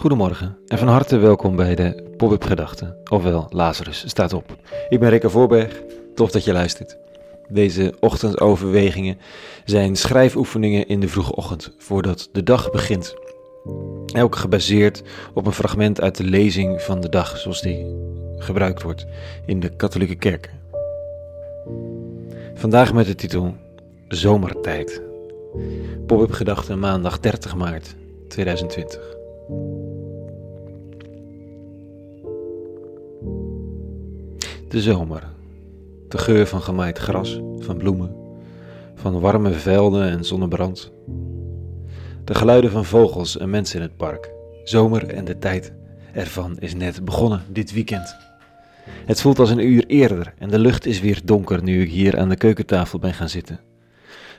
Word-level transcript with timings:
Goedemorgen 0.00 0.56
en 0.66 0.78
van 0.78 0.88
harte 0.88 1.16
welkom 1.16 1.56
bij 1.56 1.74
de 1.74 2.02
Pop-up 2.16 2.44
Gedachten, 2.44 2.96
ofwel 3.10 3.46
Lazarus 3.50 4.04
staat 4.06 4.32
op. 4.32 4.56
Ik 4.88 5.00
ben 5.00 5.08
Rikke 5.08 5.30
Voorberg, 5.30 5.82
tof 6.14 6.30
dat 6.30 6.44
je 6.44 6.52
luistert. 6.52 6.96
Deze 7.48 7.94
ochtendoverwegingen 7.98 9.18
zijn 9.64 9.96
schrijfoefeningen 9.96 10.88
in 10.88 11.00
de 11.00 11.08
vroege 11.08 11.34
ochtend, 11.34 11.74
voordat 11.78 12.28
de 12.32 12.42
dag 12.42 12.70
begint. 12.70 13.14
Elk 14.14 14.36
gebaseerd 14.36 15.02
op 15.34 15.46
een 15.46 15.52
fragment 15.52 16.00
uit 16.00 16.16
de 16.16 16.24
lezing 16.24 16.82
van 16.82 17.00
de 17.00 17.08
dag, 17.08 17.38
zoals 17.38 17.60
die 17.60 17.86
gebruikt 18.38 18.82
wordt 18.82 19.06
in 19.46 19.60
de 19.60 19.76
katholieke 19.76 20.16
kerk. 20.16 20.50
Vandaag 22.54 22.92
met 22.92 23.06
de 23.06 23.14
titel 23.14 23.54
Zomertijd. 24.08 25.02
Pop-up 26.06 26.32
Gedachten 26.32 26.78
maandag 26.78 27.20
30 27.20 27.56
maart 27.56 27.94
2020. 28.28 29.18
De 34.70 34.80
zomer. 34.80 35.28
De 36.08 36.18
geur 36.18 36.46
van 36.46 36.62
gemaaid 36.62 36.98
gras, 36.98 37.40
van 37.58 37.76
bloemen, 37.76 38.16
van 38.94 39.20
warme 39.20 39.52
velden 39.52 40.10
en 40.10 40.24
zonnebrand. 40.24 40.92
De 42.24 42.34
geluiden 42.34 42.70
van 42.70 42.84
vogels 42.84 43.38
en 43.38 43.50
mensen 43.50 43.76
in 43.76 43.82
het 43.82 43.96
park. 43.96 44.30
Zomer 44.64 45.08
en 45.08 45.24
de 45.24 45.38
tijd 45.38 45.72
ervan 46.12 46.58
is 46.58 46.74
net 46.74 47.04
begonnen 47.04 47.42
dit 47.48 47.72
weekend. 47.72 48.16
Het 49.06 49.20
voelt 49.20 49.38
als 49.38 49.50
een 49.50 49.66
uur 49.66 49.86
eerder 49.86 50.34
en 50.38 50.48
de 50.50 50.58
lucht 50.58 50.86
is 50.86 51.00
weer 51.00 51.20
donker 51.24 51.62
nu 51.62 51.82
ik 51.82 51.90
hier 51.90 52.18
aan 52.18 52.28
de 52.28 52.36
keukentafel 52.36 52.98
ben 52.98 53.14
gaan 53.14 53.28
zitten. 53.28 53.60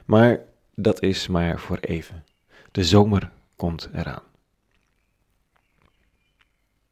Maar 0.06 0.40
dat 0.76 1.02
is 1.02 1.28
maar 1.28 1.60
voor 1.60 1.78
even. 1.78 2.24
De 2.72 2.84
zomer 2.84 3.32
komt 3.56 3.90
eraan. 3.94 4.24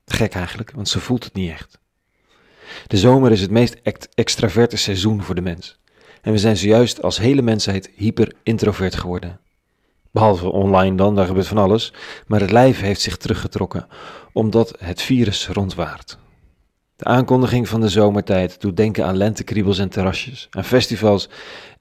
Gek 0.06 0.34
eigenlijk, 0.34 0.72
want 0.72 0.90
ze 0.90 1.00
voelt 1.00 1.24
het 1.24 1.34
niet 1.34 1.52
echt. 1.52 1.80
De 2.88 2.98
zomer 2.98 3.32
is 3.32 3.42
het 3.42 3.52
meest 3.52 3.78
extraverte 4.14 4.78
seizoen 4.78 5.24
voor 5.24 5.36
de 5.36 5.42
mens. 5.42 5.80
En 6.22 6.32
we 6.32 6.38
zijn 6.38 6.58
zojuist 6.58 7.02
als 7.02 7.18
hele 7.18 7.42
mensheid 7.42 7.92
hyper-introvert 7.96 8.96
geworden. 8.96 9.40
Behalve 10.12 10.52
online 10.52 10.96
dan, 10.96 11.16
daar 11.16 11.26
gebeurt 11.26 11.48
van 11.48 11.58
alles. 11.58 11.94
Maar 12.28 12.40
het 12.40 12.52
lijf 12.52 12.80
heeft 12.80 13.02
zich 13.02 13.18
teruggetrokken, 13.18 13.88
omdat 14.34 14.76
het 14.80 15.02
virus 15.02 15.48
rondwaart. 15.48 16.18
De 16.96 17.06
aankondiging 17.06 17.68
van 17.70 17.82
de 17.82 17.90
zomertijd 17.90 18.62
doet 18.62 18.78
denken 18.78 19.06
aan 19.06 19.18
lentekriebels 19.18 19.78
en 19.78 19.90
terrasjes, 19.90 20.48
aan 20.52 20.64
festivals 20.64 21.30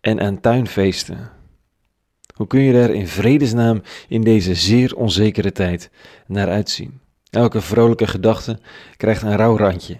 en 0.00 0.20
aan 0.20 0.40
tuinfeesten. 0.40 1.30
Hoe 2.34 2.46
kun 2.46 2.60
je 2.60 2.72
er 2.72 2.90
in 2.90 3.08
vredesnaam 3.08 3.82
in 4.08 4.22
deze 4.22 4.54
zeer 4.54 4.96
onzekere 4.96 5.52
tijd 5.52 5.90
naar 6.26 6.48
uitzien? 6.48 7.00
Elke 7.30 7.60
vrolijke 7.60 8.06
gedachte 8.06 8.58
krijgt 8.96 9.22
een 9.22 9.36
rauw 9.36 9.56
randje. 9.56 9.96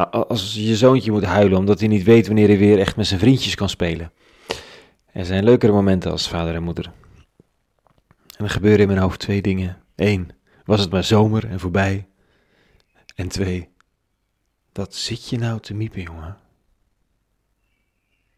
Nou, 0.00 0.26
als 0.28 0.54
je 0.54 0.76
zoontje 0.76 1.10
moet 1.10 1.24
huilen 1.24 1.58
omdat 1.58 1.78
hij 1.78 1.88
niet 1.88 2.02
weet 2.02 2.26
wanneer 2.26 2.48
hij 2.48 2.58
weer 2.58 2.78
echt 2.78 2.96
met 2.96 3.06
zijn 3.06 3.20
vriendjes 3.20 3.54
kan 3.54 3.68
spelen. 3.68 4.12
Er 5.12 5.24
zijn 5.24 5.44
leukere 5.44 5.72
momenten 5.72 6.10
als 6.10 6.28
vader 6.28 6.54
en 6.54 6.62
moeder. 6.62 6.92
En 8.36 8.44
er 8.44 8.50
gebeuren 8.50 8.80
in 8.80 8.86
mijn 8.86 8.98
hoofd 8.98 9.20
twee 9.20 9.42
dingen. 9.42 9.82
Eén, 9.96 10.30
was 10.64 10.80
het 10.80 10.90
maar 10.90 11.04
zomer 11.04 11.48
en 11.48 11.60
voorbij. 11.60 12.06
En 13.14 13.28
twee, 13.28 13.68
dat 14.72 14.94
zit 14.94 15.28
je 15.28 15.38
nou 15.38 15.60
te 15.60 15.74
miepen, 15.74 16.02
jongen. 16.02 16.36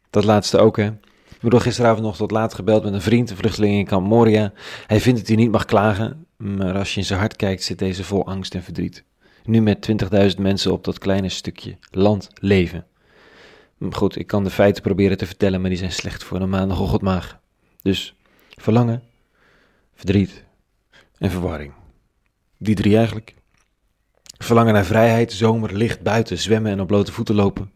Dat 0.09 0.23
laatste 0.23 0.57
ook, 0.57 0.77
hè. 0.77 0.87
Ik 1.29 1.41
bedoel, 1.41 1.59
gisteravond 1.59 2.05
nog 2.05 2.15
tot 2.15 2.31
laat 2.31 2.53
gebeld 2.53 2.83
met 2.83 2.93
een 2.93 3.01
vriend, 3.01 3.29
een 3.29 3.37
vluchteling 3.37 3.73
in 3.73 3.85
kamp 3.85 4.07
Moria. 4.07 4.53
Hij 4.87 4.99
vindt 4.99 5.19
dat 5.19 5.27
hij 5.27 5.37
niet 5.37 5.51
mag 5.51 5.65
klagen, 5.65 6.25
maar 6.37 6.77
als 6.77 6.93
je 6.93 6.99
in 6.99 7.05
zijn 7.05 7.19
hart 7.19 7.35
kijkt, 7.35 7.63
zit 7.63 7.79
deze 7.79 8.03
vol 8.03 8.27
angst 8.27 8.55
en 8.55 8.63
verdriet. 8.63 9.03
Nu 9.45 9.61
met 9.61 9.89
20.000 10.35 10.41
mensen 10.41 10.71
op 10.71 10.83
dat 10.83 10.97
kleine 10.97 11.29
stukje 11.29 11.77
land 11.91 12.29
leven. 12.33 12.85
Goed, 13.89 14.19
ik 14.19 14.27
kan 14.27 14.43
de 14.43 14.49
feiten 14.49 14.83
proberen 14.83 15.17
te 15.17 15.25
vertellen, 15.25 15.61
maar 15.61 15.69
die 15.69 15.79
zijn 15.79 15.91
slecht 15.91 16.23
voor 16.23 16.41
een 16.41 16.49
maandagochtendmaag. 16.49 17.39
Dus 17.81 18.15
verlangen, 18.49 19.03
verdriet 19.95 20.43
en 21.17 21.31
verwarring. 21.31 21.73
Die 22.57 22.75
drie 22.75 22.97
eigenlijk. 22.97 23.33
Verlangen 24.37 24.73
naar 24.73 24.85
vrijheid, 24.85 25.33
zomer, 25.33 25.75
licht, 25.75 26.01
buiten, 26.01 26.37
zwemmen 26.37 26.71
en 26.71 26.81
op 26.81 26.87
blote 26.87 27.11
voeten 27.11 27.35
lopen. 27.35 27.71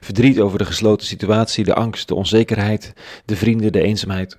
Verdriet 0.00 0.40
over 0.40 0.58
de 0.58 0.64
gesloten 0.64 1.06
situatie, 1.06 1.64
de 1.64 1.74
angst, 1.74 2.08
de 2.08 2.14
onzekerheid, 2.14 2.92
de 3.24 3.36
vrienden, 3.36 3.72
de 3.72 3.82
eenzaamheid. 3.82 4.38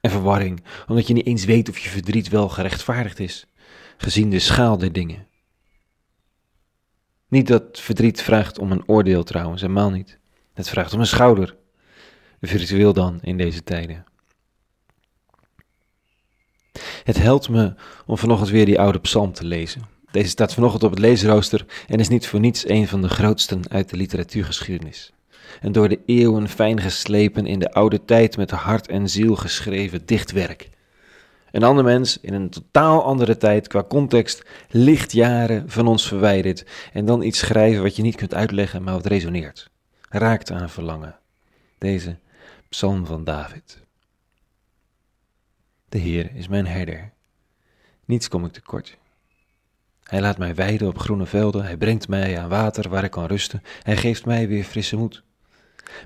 En 0.00 0.10
verwarring, 0.10 0.62
omdat 0.88 1.06
je 1.06 1.14
niet 1.14 1.26
eens 1.26 1.44
weet 1.44 1.68
of 1.68 1.78
je 1.78 1.88
verdriet 1.88 2.28
wel 2.28 2.48
gerechtvaardigd 2.48 3.18
is, 3.18 3.46
gezien 3.96 4.30
de 4.30 4.38
schaal 4.38 4.78
der 4.78 4.92
dingen. 4.92 5.26
Niet 7.32 7.46
dat 7.46 7.80
verdriet 7.80 8.22
vraagt 8.22 8.58
om 8.58 8.72
een 8.72 8.88
oordeel 8.88 9.22
trouwens, 9.22 9.60
helemaal 9.60 9.90
niet. 9.90 10.18
Het 10.52 10.68
vraagt 10.68 10.92
om 10.92 11.00
een 11.00 11.06
schouder. 11.06 11.56
Virtueel 12.40 12.92
dan 12.92 13.18
in 13.22 13.36
deze 13.36 13.62
tijden. 13.64 14.04
Het 17.02 17.18
helpt 17.18 17.48
me 17.48 17.74
om 18.06 18.18
vanochtend 18.18 18.50
weer 18.50 18.64
die 18.64 18.80
oude 18.80 19.00
psalm 19.00 19.32
te 19.32 19.44
lezen. 19.44 19.82
Deze 20.10 20.28
staat 20.28 20.54
vanochtend 20.54 20.82
op 20.82 20.90
het 20.90 20.98
leesrooster 20.98 21.66
en 21.86 21.98
is 21.98 22.08
niet 22.08 22.26
voor 22.26 22.40
niets 22.40 22.68
een 22.68 22.88
van 22.88 23.02
de 23.02 23.08
grootsten 23.08 23.70
uit 23.70 23.90
de 23.90 23.96
literatuurgeschiedenis. 23.96 25.12
En 25.60 25.72
door 25.72 25.88
de 25.88 26.00
eeuwen 26.06 26.48
fijn 26.48 26.80
geslepen 26.80 27.46
in 27.46 27.58
de 27.58 27.72
oude 27.72 28.04
tijd 28.04 28.36
met 28.36 28.50
hart 28.50 28.88
en 28.88 29.08
ziel 29.08 29.36
geschreven 29.36 30.06
dichtwerk. 30.06 30.68
Een 31.52 31.62
ander 31.62 31.84
mens 31.84 32.20
in 32.20 32.32
een 32.34 32.50
totaal 32.50 33.04
andere 33.04 33.36
tijd 33.36 33.68
qua 33.68 33.84
context, 33.84 34.44
lichtjaren 34.70 35.70
van 35.70 35.86
ons 35.86 36.08
verwijderd 36.08 36.64
en 36.92 37.04
dan 37.04 37.22
iets 37.22 37.38
schrijven 37.38 37.82
wat 37.82 37.96
je 37.96 38.02
niet 38.02 38.16
kunt 38.16 38.34
uitleggen, 38.34 38.82
maar 38.82 38.94
wat 38.94 39.06
resoneert. 39.06 39.70
Raakt 40.08 40.50
aan 40.50 40.70
verlangen. 40.70 41.18
Deze 41.78 42.16
psalm 42.68 43.06
van 43.06 43.24
David. 43.24 43.80
De 45.88 45.98
Heer 45.98 46.30
is 46.34 46.48
mijn 46.48 46.66
herder. 46.66 47.12
Niets 48.04 48.28
kom 48.28 48.44
ik 48.44 48.52
tekort. 48.52 48.98
Hij 50.02 50.20
laat 50.20 50.38
mij 50.38 50.54
weiden 50.54 50.88
op 50.88 50.98
groene 50.98 51.26
velden, 51.26 51.64
hij 51.64 51.76
brengt 51.76 52.08
mij 52.08 52.38
aan 52.38 52.48
water 52.48 52.88
waar 52.88 53.04
ik 53.04 53.10
kan 53.10 53.26
rusten, 53.26 53.62
hij 53.82 53.96
geeft 53.96 54.24
mij 54.26 54.48
weer 54.48 54.64
frisse 54.64 54.96
moed. 54.96 55.22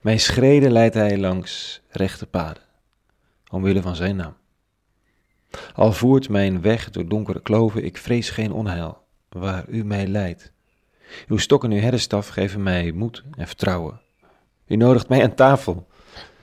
Mijn 0.02 0.20
schreden 0.20 0.72
leidt 0.72 0.94
hij 0.94 1.18
langs 1.18 1.80
rechte 1.88 2.26
paden, 2.26 2.62
omwille 3.50 3.82
van 3.82 3.96
zijn 3.96 4.16
naam. 4.16 4.36
Al 5.74 5.92
voert 5.92 6.28
mijn 6.28 6.60
weg 6.60 6.90
door 6.90 7.08
donkere 7.08 7.42
kloven, 7.42 7.84
ik 7.84 7.96
vrees 7.96 8.30
geen 8.30 8.52
onheil, 8.52 8.98
waar 9.28 9.68
u 9.68 9.84
mij 9.84 10.06
leidt. 10.06 10.52
Uw 11.28 11.36
stok 11.36 11.64
en 11.64 11.70
uw 11.70 11.80
herdenstaf 11.80 12.28
geven 12.28 12.62
mij 12.62 12.92
moed 12.92 13.24
en 13.36 13.46
vertrouwen. 13.46 14.00
U 14.66 14.76
nodigt 14.76 15.08
mij 15.08 15.22
aan 15.22 15.34
tafel, 15.34 15.86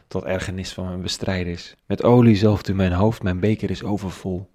tot 0.07 0.24
ergernis 0.24 0.74
van 0.74 0.85
mijn 0.85 1.01
bestrijders. 1.01 1.75
Met 1.85 2.03
olie 2.03 2.35
zalft 2.35 2.68
u 2.68 2.74
mijn 2.74 2.91
hoofd, 2.91 3.24
mijn 3.24 3.40
beker 3.40 3.69
is 3.69 3.84
overvol. 3.84 4.51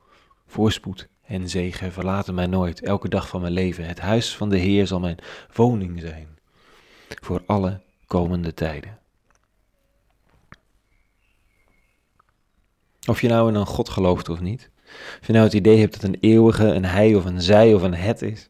Voorspoed 0.47 1.09
en 1.25 1.49
zegen 1.49 1.93
verlaten 1.93 2.35
mij 2.35 2.47
nooit, 2.47 2.83
elke 2.83 3.09
dag 3.09 3.29
van 3.29 3.41
mijn 3.41 3.53
leven. 3.53 3.87
Het 3.87 4.01
huis 4.01 4.37
van 4.37 4.49
de 4.49 4.59
Heer 4.59 4.87
zal 4.87 5.01
mijn 5.01 5.19
woning 5.55 6.01
zijn, 6.01 6.29
voor 7.23 7.43
alle 7.47 7.81
komende 8.07 8.55
tijden. 8.55 8.99
Of 13.09 13.21
je 13.21 13.29
nou 13.29 13.49
in 13.49 13.55
een 13.55 13.67
God 13.67 13.89
gelooft 13.89 14.29
of 14.29 14.41
niet. 14.41 14.71
Of 15.21 15.27
je 15.27 15.33
nou 15.33 15.45
het 15.45 15.55
idee 15.55 15.79
hebt 15.79 15.93
dat 15.93 16.03
een 16.03 16.17
eeuwige 16.21 16.67
een 16.67 16.85
hij 16.85 17.15
of 17.15 17.25
een 17.25 17.43
zij 17.43 17.75
of 17.75 17.83
een 17.83 17.95
het 17.95 18.23
is. 18.23 18.49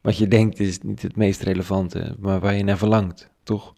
Wat 0.00 0.16
je 0.16 0.28
denkt 0.28 0.60
is 0.60 0.78
niet 0.80 1.02
het 1.02 1.16
meest 1.16 1.42
relevante, 1.42 2.16
maar 2.18 2.40
waar 2.40 2.54
je 2.54 2.64
naar 2.64 2.78
verlangt, 2.78 3.30
toch? 3.42 3.74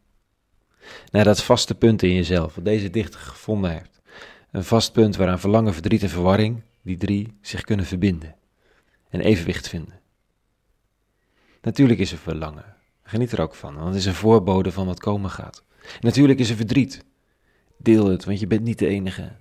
Naar 1.11 1.25
dat 1.25 1.43
vaste 1.43 1.75
punt 1.75 2.03
in 2.03 2.15
jezelf, 2.15 2.55
wat 2.55 2.65
deze 2.65 2.91
dichter 2.91 3.21
gevonden 3.21 3.71
heeft. 3.71 4.01
Een 4.51 4.65
vast 4.65 4.93
punt 4.93 5.17
waaraan 5.17 5.41
verlangen, 5.41 5.75
verdriet 5.75 6.03
en 6.03 6.09
verwarring, 6.09 6.63
die 6.83 6.97
drie, 6.97 7.37
zich 7.41 7.61
kunnen 7.61 7.87
verbinden. 7.87 8.35
En 9.09 9.21
evenwicht 9.21 9.69
vinden. 9.69 10.01
Natuurlijk 11.63 12.01
is 12.01 12.13
er 12.13 12.19
verlangen. 12.19 12.77
Geniet 13.03 13.33
er 13.33 13.41
ook 13.41 13.55
van, 13.55 13.75
want 13.75 13.87
het 13.87 13.97
is 13.97 14.07
een 14.07 14.15
voorbode 14.15 14.73
van 14.73 14.87
wat 14.87 15.01
komen 15.01 15.31
gaat. 15.31 15.65
natuurlijk 16.01 16.39
is 16.39 16.51
er 16.51 16.57
verdriet. 16.57 17.05
Deel 17.79 18.07
het, 18.07 18.25
want 18.25 18.41
je 18.41 18.47
bent 18.47 18.63
niet 18.63 18.79
de 18.79 18.87
enige. 18.87 19.33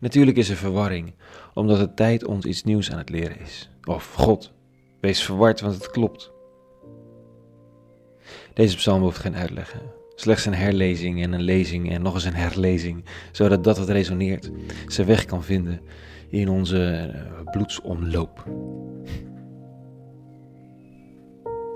Natuurlijk 0.00 0.36
is 0.36 0.48
er 0.48 0.56
verwarring, 0.56 1.14
omdat 1.54 1.78
de 1.78 1.94
tijd 1.94 2.24
ons 2.24 2.44
iets 2.44 2.64
nieuws 2.64 2.92
aan 2.92 2.98
het 2.98 3.08
leren 3.08 3.40
is. 3.40 3.70
Of 3.84 4.12
God, 4.12 4.52
wees 5.00 5.22
verward, 5.22 5.60
want 5.60 5.74
het 5.74 5.90
klopt. 5.90 6.32
Deze 8.54 8.76
psalm 8.76 9.02
hoeft 9.02 9.18
geen 9.18 9.36
uitleggen. 9.36 9.80
Slechts 10.14 10.46
een 10.46 10.54
herlezing 10.54 11.22
en 11.22 11.32
een 11.32 11.42
lezing 11.42 11.90
en 11.90 12.02
nog 12.02 12.14
eens 12.14 12.24
een 12.24 12.34
herlezing, 12.34 13.04
zodat 13.32 13.64
dat 13.64 13.78
wat 13.78 13.88
resoneert 13.88 14.50
zijn 14.86 15.06
weg 15.06 15.24
kan 15.24 15.44
vinden 15.44 15.80
in 16.28 16.48
onze 16.48 17.12
eh, 17.14 17.50
bloedsomloop. 17.50 18.44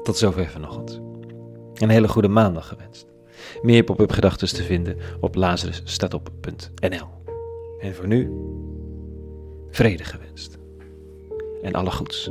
Tot 0.02 0.16
zover 0.16 0.48
vanochtend. 0.48 1.00
Een 1.74 1.88
hele 1.88 2.08
goede 2.08 2.28
maandag 2.28 2.68
gewenst. 2.68 3.06
Meer 3.62 3.84
pop-up 3.84 4.12
gedachten 4.12 4.48
te 4.48 4.62
vinden 4.62 4.96
op 5.20 5.34
lazarusstatop.nl. 5.34 7.08
En 7.80 7.94
voor 7.94 8.06
nu, 8.06 8.30
vrede 9.70 10.04
gewenst 10.04 10.58
en 11.62 11.72
alle 11.72 11.90
goeds. 11.90 12.30